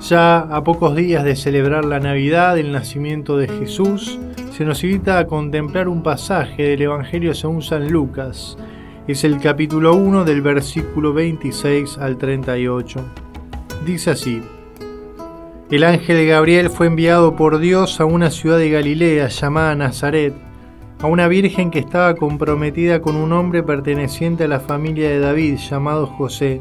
Ya 0.00 0.40
a 0.40 0.62
pocos 0.62 0.94
días 0.94 1.24
de 1.24 1.34
celebrar 1.34 1.84
la 1.84 1.98
Navidad, 1.98 2.58
el 2.58 2.70
nacimiento 2.70 3.38
de 3.38 3.48
Jesús, 3.48 4.18
se 4.52 4.64
nos 4.64 4.84
invita 4.84 5.18
a 5.18 5.26
contemplar 5.26 5.88
un 5.88 6.02
pasaje 6.02 6.62
del 6.64 6.82
Evangelio 6.82 7.34
según 7.34 7.62
San 7.62 7.90
Lucas. 7.90 8.58
Es 9.08 9.24
el 9.24 9.40
capítulo 9.40 9.94
1 9.94 10.24
del 10.24 10.42
versículo 10.42 11.14
26 11.14 11.96
al 11.98 12.18
38. 12.18 13.00
Dice 13.86 14.10
así. 14.10 14.42
El 15.70 15.82
ángel 15.82 16.28
Gabriel 16.28 16.68
fue 16.68 16.88
enviado 16.88 17.34
por 17.34 17.58
Dios 17.58 17.98
a 17.98 18.04
una 18.04 18.30
ciudad 18.30 18.58
de 18.58 18.70
Galilea 18.70 19.28
llamada 19.28 19.74
Nazaret, 19.74 20.34
a 21.00 21.06
una 21.06 21.26
virgen 21.26 21.70
que 21.70 21.78
estaba 21.78 22.14
comprometida 22.14 23.00
con 23.00 23.16
un 23.16 23.32
hombre 23.32 23.62
perteneciente 23.62 24.44
a 24.44 24.48
la 24.48 24.60
familia 24.60 25.08
de 25.08 25.20
David 25.20 25.56
llamado 25.56 26.06
José. 26.06 26.60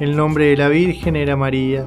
El 0.00 0.16
nombre 0.16 0.46
de 0.46 0.56
la 0.56 0.68
virgen 0.68 1.16
era 1.16 1.36
María. 1.36 1.86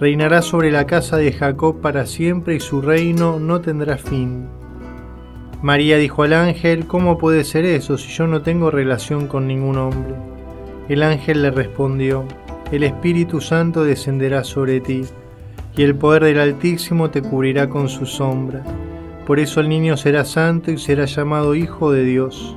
Reinará 0.00 0.40
sobre 0.40 0.70
la 0.70 0.86
casa 0.86 1.18
de 1.18 1.30
Jacob 1.30 1.82
para 1.82 2.06
siempre 2.06 2.54
y 2.54 2.60
su 2.60 2.80
reino 2.80 3.38
no 3.38 3.60
tendrá 3.60 3.98
fin. 3.98 4.48
María 5.60 5.98
dijo 5.98 6.22
al 6.22 6.32
ángel, 6.32 6.86
¿cómo 6.86 7.18
puede 7.18 7.44
ser 7.44 7.66
eso 7.66 7.98
si 7.98 8.08
yo 8.08 8.26
no 8.26 8.40
tengo 8.40 8.70
relación 8.70 9.26
con 9.26 9.46
ningún 9.46 9.76
hombre? 9.76 10.14
El 10.88 11.02
ángel 11.02 11.42
le 11.42 11.50
respondió, 11.50 12.24
el 12.72 12.82
Espíritu 12.82 13.42
Santo 13.42 13.84
descenderá 13.84 14.42
sobre 14.42 14.80
ti, 14.80 15.02
y 15.76 15.82
el 15.82 15.94
poder 15.94 16.24
del 16.24 16.40
Altísimo 16.40 17.10
te 17.10 17.20
cubrirá 17.20 17.68
con 17.68 17.90
su 17.90 18.06
sombra. 18.06 18.64
Por 19.26 19.38
eso 19.38 19.60
el 19.60 19.68
niño 19.68 19.98
será 19.98 20.24
santo 20.24 20.70
y 20.70 20.78
será 20.78 21.04
llamado 21.04 21.54
Hijo 21.54 21.92
de 21.92 22.04
Dios. 22.04 22.56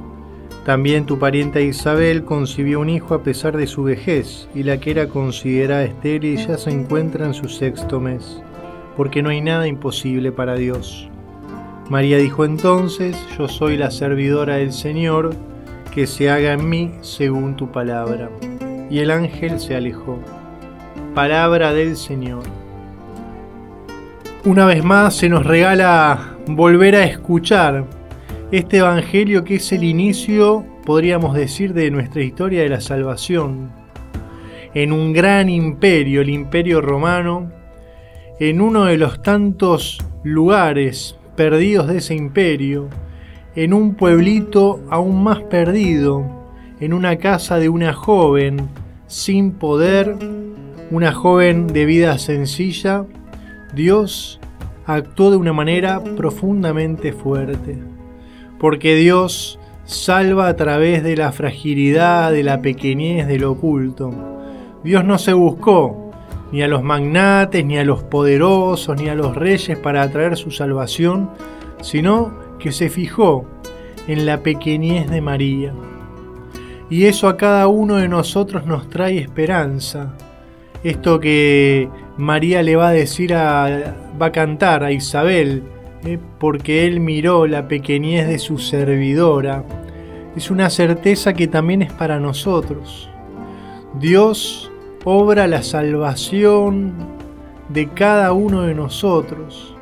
También 0.65 1.05
tu 1.05 1.19
parienta 1.19 1.59
Isabel 1.59 2.23
concibió 2.23 2.79
un 2.79 2.89
hijo 2.89 3.13
a 3.13 3.21
pesar 3.21 3.57
de 3.57 3.67
su 3.67 3.83
vejez, 3.83 4.47
y 4.55 4.63
la 4.63 4.79
que 4.79 4.91
era 4.91 5.07
considerada 5.09 5.83
estéril 5.83 6.37
ya 6.37 6.57
se 6.57 6.69
encuentra 6.69 7.25
en 7.25 7.33
su 7.33 7.49
sexto 7.49 7.99
mes, 7.99 8.41
porque 8.95 9.21
no 9.21 9.29
hay 9.29 9.41
nada 9.41 9.67
imposible 9.67 10.31
para 10.31 10.55
Dios. 10.55 11.09
María 11.89 12.17
dijo 12.17 12.45
entonces, 12.45 13.17
yo 13.37 13.49
soy 13.49 13.75
la 13.75 13.91
servidora 13.91 14.55
del 14.55 14.71
Señor, 14.71 15.35
que 15.93 16.07
se 16.07 16.29
haga 16.29 16.53
en 16.53 16.69
mí 16.69 16.91
según 17.01 17.57
tu 17.57 17.69
palabra. 17.69 18.29
Y 18.89 18.99
el 18.99 19.11
ángel 19.11 19.59
se 19.59 19.75
alejó. 19.75 20.17
Palabra 21.13 21.73
del 21.73 21.97
Señor. 21.97 22.43
Una 24.45 24.65
vez 24.65 24.83
más 24.83 25.15
se 25.15 25.27
nos 25.27 25.45
regala 25.45 26.35
volver 26.47 26.95
a 26.95 27.03
escuchar 27.03 27.85
este 28.53 28.77
Evangelio 28.77 29.43
que 29.43 29.55
es 29.55 29.71
el 29.71 29.83
inicio, 29.83 30.63
podríamos 30.85 31.33
decir, 31.33 31.73
de 31.73 31.89
nuestra 31.89 32.21
historia 32.21 32.61
de 32.61 32.69
la 32.69 32.81
salvación. 32.81 33.71
En 34.75 34.93
un 34.93 35.11
gran 35.11 35.49
imperio, 35.49 36.21
el 36.21 36.29
imperio 36.29 36.79
romano, 36.79 37.51
en 38.39 38.61
uno 38.61 38.85
de 38.85 38.99
los 38.99 39.23
tantos 39.23 39.97
lugares 40.23 41.17
perdidos 41.35 41.87
de 41.87 41.97
ese 41.97 42.13
imperio, 42.13 42.89
en 43.55 43.73
un 43.73 43.95
pueblito 43.95 44.81
aún 44.91 45.23
más 45.23 45.41
perdido, 45.41 46.23
en 46.79 46.93
una 46.93 47.15
casa 47.15 47.57
de 47.57 47.69
una 47.69 47.91
joven 47.91 48.69
sin 49.07 49.53
poder, 49.53 50.15
una 50.91 51.11
joven 51.11 51.65
de 51.65 51.85
vida 51.85 52.19
sencilla, 52.19 53.03
Dios 53.73 54.39
actuó 54.85 55.31
de 55.31 55.37
una 55.37 55.53
manera 55.53 56.03
profundamente 56.03 57.13
fuerte 57.13 57.92
porque 58.63 58.95
Dios 58.95 59.59
salva 59.83 60.47
a 60.47 60.55
través 60.55 61.03
de 61.03 61.17
la 61.17 61.33
fragilidad, 61.33 62.31
de 62.31 62.43
la 62.43 62.61
pequeñez, 62.61 63.27
del 63.27 63.43
oculto. 63.43 64.09
Dios 64.85 65.03
no 65.03 65.17
se 65.17 65.33
buscó 65.33 66.11
ni 66.53 66.63
a 66.63 66.69
los 66.69 66.81
magnates, 66.81 67.65
ni 67.65 67.77
a 67.77 67.83
los 67.83 68.03
poderosos, 68.03 68.95
ni 69.01 69.09
a 69.09 69.15
los 69.15 69.35
reyes 69.35 69.77
para 69.77 70.01
atraer 70.01 70.37
su 70.37 70.49
salvación, 70.49 71.29
sino 71.81 72.39
que 72.57 72.71
se 72.71 72.89
fijó 72.89 73.43
en 74.07 74.25
la 74.25 74.37
pequeñez 74.37 75.09
de 75.09 75.19
María. 75.19 75.73
Y 76.89 77.03
eso 77.07 77.27
a 77.27 77.35
cada 77.35 77.67
uno 77.67 77.97
de 77.97 78.07
nosotros 78.07 78.65
nos 78.65 78.89
trae 78.89 79.17
esperanza. 79.17 80.13
Esto 80.85 81.19
que 81.19 81.89
María 82.15 82.63
le 82.63 82.77
va 82.77 82.87
a 82.87 82.93
decir 82.93 83.33
a, 83.33 83.93
va 84.21 84.27
a 84.27 84.31
cantar 84.31 84.85
a 84.85 84.93
Isabel, 84.93 85.63
¿eh? 86.05 86.19
porque 86.39 86.85
Él 86.85 86.99
miró 86.99 87.47
la 87.47 87.67
pequeñez 87.67 88.27
de 88.27 88.39
su 88.39 88.57
servidora, 88.57 89.63
es 90.35 90.49
una 90.49 90.69
certeza 90.69 91.33
que 91.33 91.47
también 91.47 91.81
es 91.81 91.93
para 91.93 92.19
nosotros. 92.19 93.09
Dios 93.99 94.71
obra 95.03 95.47
la 95.47 95.61
salvación 95.61 96.93
de 97.69 97.89
cada 97.89 98.33
uno 98.33 98.63
de 98.63 98.73
nosotros, 98.73 99.75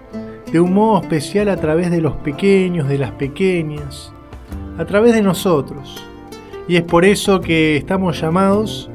de 0.52 0.60
un 0.60 0.74
modo 0.74 1.02
especial 1.02 1.50
a 1.50 1.58
través 1.58 1.92
de 1.92 2.02
los 2.02 2.16
pequeños, 2.18 2.90
de 2.90 2.98
las 2.98 3.12
pequeñas, 3.12 4.14
a 4.78 4.86
través 4.86 5.14
de 5.14 5.22
nosotros. 5.22 6.04
Y 6.68 6.76
es 6.76 6.84
por 6.84 7.06
eso 7.06 7.40
que 7.40 7.78
estamos 7.78 8.20
llamados 8.20 8.90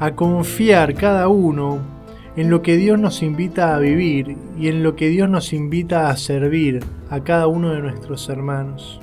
a 0.00 0.12
confiar 0.12 0.94
cada 0.94 1.28
uno 1.28 1.91
en 2.36 2.48
lo 2.48 2.62
que 2.62 2.76
Dios 2.76 2.98
nos 2.98 3.22
invita 3.22 3.74
a 3.74 3.78
vivir 3.78 4.36
y 4.58 4.68
en 4.68 4.82
lo 4.82 4.96
que 4.96 5.08
Dios 5.08 5.28
nos 5.28 5.52
invita 5.52 6.08
a 6.08 6.16
servir 6.16 6.80
a 7.10 7.20
cada 7.20 7.46
uno 7.46 7.70
de 7.70 7.80
nuestros 7.80 8.28
hermanos. 8.28 9.00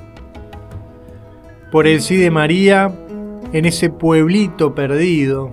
Por 1.72 1.86
el 1.86 2.02
sí 2.02 2.16
de 2.18 2.32
María, 2.32 2.92
en 3.54 3.66
ese 3.66 3.92
pueblito 3.92 4.74
perdido, 4.74 5.52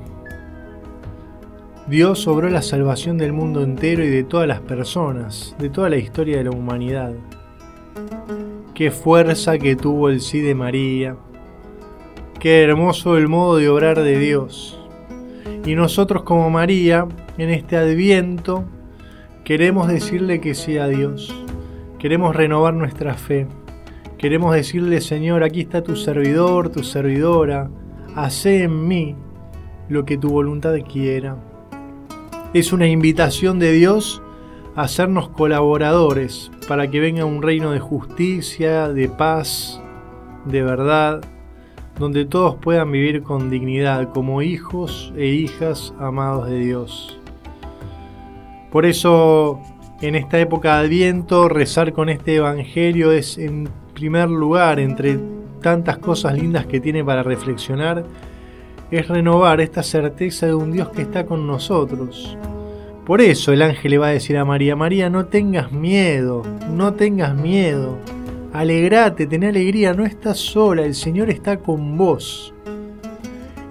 Dios 1.87 2.27
obró 2.27 2.49
la 2.49 2.63
salvación 2.63 3.19
del 3.19 3.33
mundo 3.33 3.63
entero 3.63 4.03
y 4.03 4.09
de 4.09 4.25
todas 4.25 4.49
las 4.49 4.61
personas, 4.61 5.55
de 5.59 5.69
toda 5.69 5.91
la 5.91 5.99
historia 5.99 6.39
de 6.39 6.45
la 6.45 6.51
humanidad. 6.51 7.13
Qué 8.75 8.91
fuerza 8.91 9.59
que 9.59 9.77
tuvo 9.77 10.09
el 10.09 10.21
sí 10.21 10.41
de 10.41 10.55
María. 10.55 11.17
Qué 12.41 12.63
hermoso 12.63 13.17
el 13.17 13.29
modo 13.29 13.57
de 13.57 13.69
obrar 13.69 14.03
de 14.03 14.19
Dios. 14.19 14.79
Y 15.65 15.75
nosotros 15.75 16.23
como 16.23 16.51
María 16.51 17.07
en 17.39 17.51
este 17.51 17.77
adviento 17.77 18.65
queremos 19.45 19.89
decirle 19.89 20.41
que 20.41 20.55
sea 20.55 20.89
Dios. 20.89 21.35
Queremos 21.99 22.35
renovar 22.35 22.75
nuestra 22.75 23.15
fe. 23.15 23.47
Queremos 24.19 24.55
decirle, 24.55 25.01
Señor, 25.01 25.43
aquí 25.43 25.61
está 25.61 25.83
tu 25.83 25.97
servidor, 25.97 26.71
tu 26.71 26.83
servidora. 26.83 27.71
Hace 28.15 28.65
en 28.65 28.89
mí 28.89 29.15
lo 29.89 30.05
que 30.05 30.17
tu 30.17 30.31
voluntad 30.31 30.75
quiera. 30.91 31.37
Es 32.55 32.73
una 32.73 32.87
invitación 32.87 33.59
de 33.59 33.73
Dios 33.73 34.23
a 34.75 34.83
hacernos 34.83 35.29
colaboradores 35.29 36.51
para 36.69 36.91
que 36.91 37.01
venga 37.01 37.25
un 37.25 37.43
reino 37.43 37.73
de 37.73 37.81
justicia, 37.81 38.89
de 38.89 39.09
paz, 39.09 39.81
de 40.47 40.63
verdad, 40.63 41.23
donde 41.99 42.25
todos 42.25 42.57
puedan 42.57 42.91
vivir 42.91 43.23
con 43.23 43.51
dignidad 43.51 44.11
como 44.13 44.43
hijos 44.43 45.13
e 45.17 45.27
hijas 45.27 45.95
amados 45.99 46.49
de 46.49 46.59
Dios. 46.59 47.21
Por 48.77 48.85
eso, 48.85 49.59
en 50.03 50.17
esta 50.17 50.39
época 50.39 50.75
de 50.75 50.85
Adviento, 50.85 51.49
rezar 51.49 51.95
con 51.95 52.11
este 52.11 52.37
Evangelio 52.37 53.11
es, 53.11 53.39
en 53.39 53.71
primer 53.95 54.29
lugar, 54.29 54.79
entre 54.81 55.19
tantas 55.63 55.97
cosas 55.97 56.35
lindas 56.35 56.67
que 56.67 56.79
tiene 56.79 57.03
para 57.03 57.23
reflexionar, 57.23 58.05
es 58.91 59.09
renovar 59.09 59.63
esta 59.63 59.83
certeza 59.83 60.45
de 60.45 60.55
un 60.55 60.73
Dios 60.73 60.91
que 60.91 61.01
está 61.01 61.25
con 61.25 61.47
nosotros, 61.47 62.37
Por 63.07 63.23
eso 63.23 63.51
el 63.51 63.63
ángel 63.63 63.93
le 63.93 63.97
va 63.97 64.09
a 64.09 64.11
decir 64.11 64.37
a 64.37 64.45
María, 64.45 64.77
María, 64.77 65.09
no 65.09 65.25
tengas 65.25 65.73
miedo, 65.73 66.43
no 66.71 66.93
tengas 66.93 67.35
miedo, 67.35 67.97
alegrate, 68.53 69.27
ten 69.27 69.45
alegría, 69.45 69.95
no 69.95 70.05
estás 70.05 70.37
sola, 70.37 70.83
el 70.85 70.95
Señor 70.95 71.31
está 71.31 71.61
con 71.61 71.97
vos. 71.97 72.53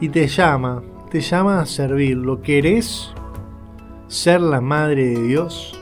Y 0.01 0.09
te 0.09 0.25
llama, 0.27 0.81
te 1.11 1.21
llama 1.21 1.61
a 1.61 1.67
servirlo. 1.67 2.41
¿Querés 2.41 3.14
ser 4.07 4.41
la 4.41 4.61
madre 4.61 5.07
de 5.07 5.23
Dios? 5.23 5.79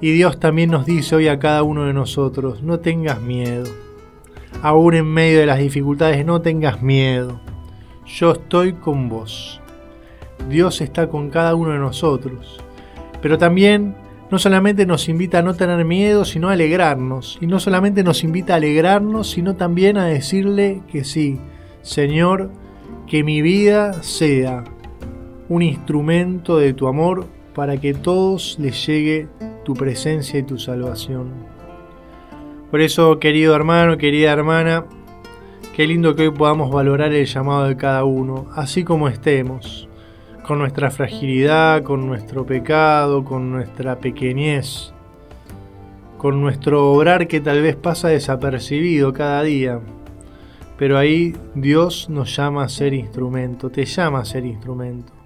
Y 0.00 0.12
Dios 0.12 0.38
también 0.38 0.70
nos 0.70 0.86
dice 0.86 1.16
hoy 1.16 1.28
a 1.28 1.38
cada 1.38 1.62
uno 1.62 1.84
de 1.84 1.92
nosotros, 1.92 2.62
no 2.62 2.78
tengas 2.78 3.20
miedo. 3.20 3.66
Aún 4.62 4.94
en 4.94 5.06
medio 5.06 5.40
de 5.40 5.46
las 5.46 5.58
dificultades, 5.58 6.24
no 6.24 6.40
tengas 6.40 6.82
miedo. 6.82 7.40
Yo 8.06 8.32
estoy 8.32 8.74
con 8.74 9.08
vos. 9.08 9.60
Dios 10.48 10.80
está 10.80 11.08
con 11.08 11.30
cada 11.30 11.54
uno 11.54 11.72
de 11.72 11.78
nosotros. 11.78 12.58
Pero 13.20 13.38
también 13.38 13.96
no 14.30 14.38
solamente 14.38 14.86
nos 14.86 15.08
invita 15.08 15.38
a 15.38 15.42
no 15.42 15.54
tener 15.54 15.84
miedo, 15.84 16.24
sino 16.24 16.48
a 16.48 16.52
alegrarnos. 16.52 17.38
Y 17.40 17.46
no 17.46 17.58
solamente 17.58 18.04
nos 18.04 18.22
invita 18.24 18.54
a 18.54 18.56
alegrarnos, 18.56 19.30
sino 19.30 19.56
también 19.56 19.96
a 19.96 20.06
decirle 20.06 20.82
que 20.90 21.04
sí, 21.04 21.40
Señor, 21.82 22.50
que 23.06 23.24
mi 23.24 23.42
vida 23.42 24.02
sea 24.02 24.64
un 25.48 25.62
instrumento 25.62 26.58
de 26.58 26.74
tu 26.74 26.88
amor 26.88 27.26
para 27.54 27.78
que 27.78 27.94
todos 27.94 28.56
les 28.60 28.86
llegue 28.86 29.28
tu 29.64 29.74
presencia 29.74 30.38
y 30.38 30.42
tu 30.42 30.58
salvación. 30.58 31.32
Por 32.70 32.80
eso, 32.80 33.18
querido 33.18 33.54
hermano, 33.56 33.96
querida 33.96 34.32
hermana, 34.32 34.84
qué 35.74 35.86
lindo 35.86 36.14
que 36.14 36.28
hoy 36.28 36.34
podamos 36.34 36.70
valorar 36.70 37.12
el 37.12 37.26
llamado 37.26 37.64
de 37.64 37.76
cada 37.76 38.04
uno, 38.04 38.46
así 38.54 38.84
como 38.84 39.08
estemos 39.08 39.88
con 40.46 40.58
nuestra 40.58 40.90
fragilidad, 40.90 41.82
con 41.82 42.06
nuestro 42.06 42.46
pecado, 42.46 43.24
con 43.24 43.50
nuestra 43.50 43.98
pequeñez, 43.98 44.94
con 46.16 46.40
nuestro 46.40 46.92
obrar 46.92 47.28
que 47.28 47.40
tal 47.40 47.60
vez 47.60 47.76
pasa 47.76 48.08
desapercibido 48.08 49.12
cada 49.12 49.42
día. 49.42 49.80
Pero 50.78 50.96
ahí 50.96 51.34
Dios 51.54 52.08
nos 52.08 52.34
llama 52.34 52.64
a 52.64 52.68
ser 52.68 52.94
instrumento, 52.94 53.68
te 53.68 53.84
llama 53.84 54.20
a 54.20 54.24
ser 54.24 54.46
instrumento. 54.46 55.17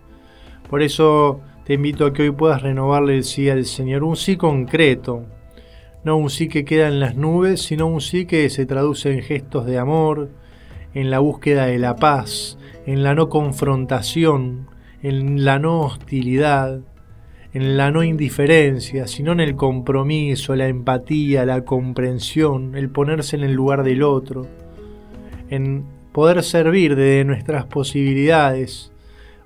Por 0.72 0.82
eso 0.82 1.42
te 1.66 1.74
invito 1.74 2.06
a 2.06 2.14
que 2.14 2.22
hoy 2.22 2.30
puedas 2.30 2.62
renovarle 2.62 3.14
el 3.14 3.24
sí 3.24 3.50
al 3.50 3.66
Señor, 3.66 4.04
un 4.04 4.16
sí 4.16 4.38
concreto, 4.38 5.26
no 6.02 6.16
un 6.16 6.30
sí 6.30 6.48
que 6.48 6.64
queda 6.64 6.88
en 6.88 6.98
las 6.98 7.14
nubes, 7.14 7.60
sino 7.60 7.86
un 7.86 8.00
sí 8.00 8.24
que 8.24 8.48
se 8.48 8.64
traduce 8.64 9.12
en 9.12 9.20
gestos 9.20 9.66
de 9.66 9.76
amor, 9.76 10.30
en 10.94 11.10
la 11.10 11.18
búsqueda 11.18 11.66
de 11.66 11.78
la 11.78 11.96
paz, 11.96 12.56
en 12.86 13.02
la 13.02 13.14
no 13.14 13.28
confrontación, 13.28 14.66
en 15.02 15.44
la 15.44 15.58
no 15.58 15.82
hostilidad, 15.82 16.80
en 17.52 17.76
la 17.76 17.90
no 17.90 18.02
indiferencia, 18.02 19.06
sino 19.08 19.32
en 19.32 19.40
el 19.40 19.56
compromiso, 19.56 20.56
la 20.56 20.68
empatía, 20.68 21.44
la 21.44 21.66
comprensión, 21.66 22.76
el 22.76 22.88
ponerse 22.88 23.36
en 23.36 23.44
el 23.44 23.52
lugar 23.52 23.84
del 23.84 24.02
otro, 24.02 24.46
en 25.50 25.84
poder 26.12 26.42
servir 26.42 26.96
desde 26.96 27.26
nuestras 27.26 27.66
posibilidades 27.66 28.91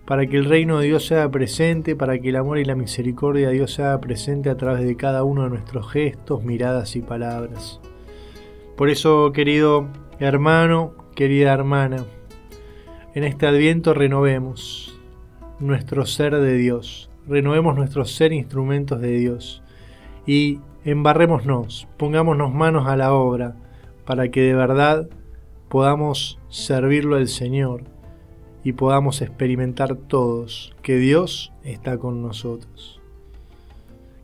para 0.06 0.26
que 0.26 0.36
el 0.36 0.44
reino 0.44 0.78
de 0.78 0.86
Dios 0.86 1.04
sea 1.04 1.28
presente, 1.30 1.96
para 1.96 2.18
que 2.18 2.28
el 2.28 2.36
amor 2.36 2.58
y 2.58 2.64
la 2.64 2.76
misericordia 2.76 3.48
de 3.48 3.54
Dios 3.54 3.74
sea 3.74 4.00
presente 4.00 4.50
a 4.50 4.56
través 4.56 4.86
de 4.86 4.96
cada 4.96 5.24
uno 5.24 5.42
de 5.42 5.50
nuestros 5.50 5.90
gestos, 5.90 6.44
miradas 6.44 6.94
y 6.94 7.02
palabras. 7.02 7.80
Por 8.76 8.88
eso, 8.88 9.32
querido 9.32 9.88
hermano, 10.20 10.94
querida 11.16 11.52
hermana, 11.52 12.04
en 13.14 13.24
este 13.24 13.46
adviento 13.46 13.94
renovemos, 13.94 14.98
nuestro 15.58 16.06
ser 16.06 16.36
de 16.36 16.56
Dios, 16.56 17.10
renovemos 17.26 17.74
nuestro 17.74 18.04
ser 18.04 18.32
instrumentos 18.32 19.00
de 19.00 19.10
Dios 19.10 19.62
y 20.26 20.60
embarrémonos, 20.84 21.88
pongámonos 21.96 22.54
manos 22.54 22.86
a 22.86 22.96
la 22.96 23.12
obra 23.12 23.56
para 24.04 24.28
que 24.28 24.42
de 24.42 24.54
verdad 24.54 25.08
podamos 25.68 26.38
servirlo 26.48 27.16
al 27.16 27.26
Señor 27.26 27.95
y 28.66 28.72
podamos 28.72 29.22
experimentar 29.22 29.94
todos 29.94 30.74
que 30.82 30.96
Dios 30.96 31.52
está 31.62 31.98
con 31.98 32.20
nosotros. 32.20 33.00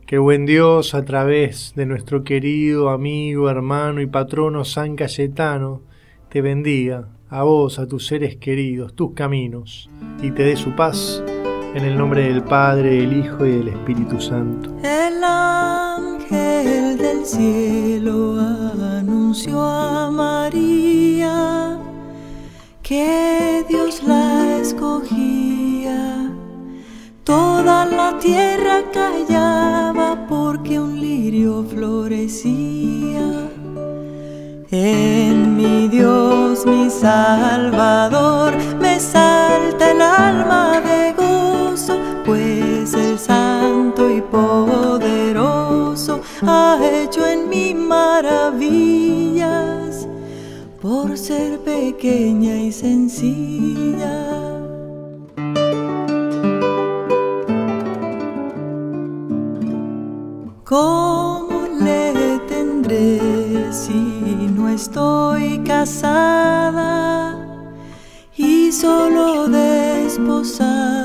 Que 0.05 0.17
buen 0.17 0.45
Dios 0.45 0.95
a 0.95 1.05
través 1.05 1.71
de 1.77 1.85
nuestro 1.85 2.25
querido 2.25 2.89
amigo, 2.89 3.49
hermano 3.49 4.01
y 4.01 4.05
patrono 4.05 4.65
San 4.65 4.97
Cayetano 4.97 5.79
te 6.27 6.41
bendiga 6.41 7.07
a 7.29 7.43
vos, 7.43 7.79
a 7.79 7.87
tus 7.87 8.05
seres 8.05 8.35
queridos, 8.35 8.93
tus 8.95 9.13
caminos, 9.13 9.89
y 10.21 10.31
te 10.31 10.43
dé 10.43 10.57
su 10.57 10.75
paz, 10.75 11.23
en 11.73 11.85
el 11.85 11.97
nombre 11.97 12.23
del 12.27 12.43
Padre, 12.43 13.01
el 13.01 13.17
Hijo 13.17 13.45
y 13.45 13.51
del 13.51 13.69
Espíritu 13.69 14.19
Santo. 14.19 14.75
El 14.79 15.23
ángel 15.23 16.97
del 16.97 17.25
cielo 17.25 18.37
anunció 18.41 19.61
a 19.61 20.11
María 20.11 21.79
que 22.81 23.22
tierra 28.19 28.81
callaba 28.91 30.25
porque 30.27 30.79
un 30.79 30.99
lirio 30.99 31.63
florecía. 31.63 33.49
En 34.71 35.55
mi 35.55 35.87
Dios, 35.87 36.65
mi 36.65 36.89
Salvador, 36.89 38.55
me 38.79 38.99
salta 38.99 39.91
el 39.91 40.01
alma 40.01 40.81
de 40.81 41.13
gozo, 41.13 41.99
pues 42.25 42.93
el 42.93 43.19
Santo 43.19 44.09
y 44.09 44.21
Poderoso 44.21 46.21
ha 46.41 46.79
hecho 46.81 47.27
en 47.27 47.49
mí 47.49 47.75
maravillas 47.75 48.87
por 50.81 51.15
ser 51.17 51.59
pequeña 51.59 52.55
y 52.55 52.71
sencilla. 52.71 54.22
Estoy 64.73 65.59
casada 65.59 67.37
y 68.35 68.71
solo 68.71 69.47
desposada 69.47 70.95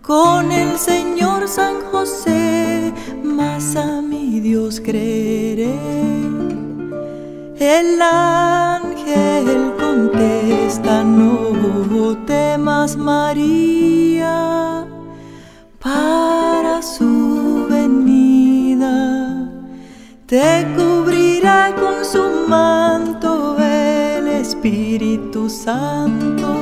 con 0.00 0.52
el 0.52 0.78
Señor 0.78 1.48
San 1.48 1.80
José, 1.90 2.92
más 3.24 3.74
a 3.74 4.00
mi 4.00 4.38
Dios 4.40 4.80
creeré. 4.80 5.74
El 7.58 8.00
ángel 8.00 9.74
contesta, 9.78 11.02
no 11.02 12.16
temas 12.24 12.96
María, 12.96 14.86
para 15.80 16.82
su 16.82 17.66
venida 17.68 18.30
te 20.30 20.64
con 21.78 22.04
su 22.04 22.48
manto 22.48 23.56
el 23.58 24.28
Espíritu 24.28 25.50
Santo. 25.50 26.56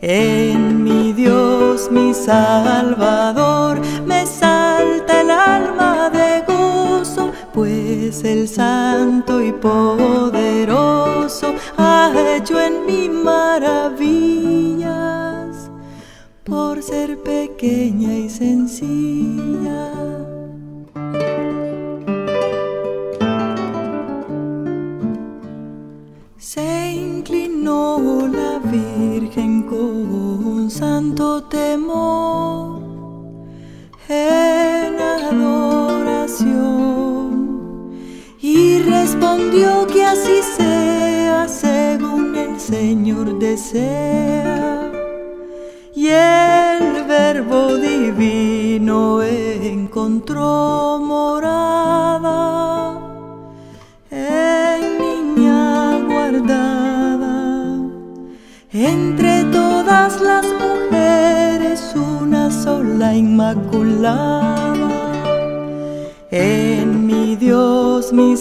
En 0.00 0.84
mi 0.84 1.12
Dios, 1.12 1.90
mi 1.90 2.14
Salvador, 2.14 3.80
me 4.06 4.24
salta 4.26 5.20
el 5.20 5.30
alma 5.30 6.08
de 6.10 6.44
gozo, 6.46 7.32
pues 7.52 8.24
el 8.24 8.48
Santo 8.48 9.42
y 9.42 9.52
Poderoso 9.52 11.54
ha 11.76 12.12
hecho 12.36 12.60
en 12.60 12.86
mí 12.86 13.08
maravillas 13.08 13.98
por 16.44 16.80
ser 16.82 17.18
pequeña 17.22 18.14
y 18.14 18.28
sencilla. 18.30 20.27
La 28.32 28.58
Virgen 28.58 29.64
con 29.64 30.70
santo 30.70 31.42
temor 31.44 32.80
en 34.08 34.98
adoración 34.98 36.46
y 38.40 38.78
respondió 38.78 39.86
que 39.88 40.04
así 40.06 40.40
sea 40.56 41.46
según 41.48 42.34
el 42.34 42.58
Señor 42.58 43.38
desea. 43.38 44.90
Y 45.94 46.06
el 46.08 47.04
verbo 47.06 47.76
divino 47.76 49.22
encontró 49.22 50.98
morada 50.98 52.07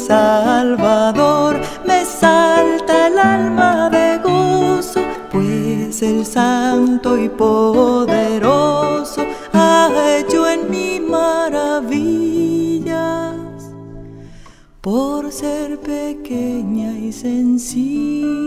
Salvador, 0.08 1.60
me 1.86 2.06
salta 2.06 3.08
el 3.08 3.20
alma 3.20 3.90
de 3.90 4.20
gozo, 4.20 5.02
pues 5.30 6.02
el 6.02 6.26
Santo 6.26 7.18
y 7.18 7.28
poderoso 7.28 9.22
ha 9.52 9.90
hecho 10.18 10.48
en 10.48 10.72
mí 10.72 11.02
maravillas 11.02 12.16
por 14.80 15.30
ser 15.30 15.78
pequeña 15.82 16.98
y 16.98 17.12
sencilla. 17.12 18.47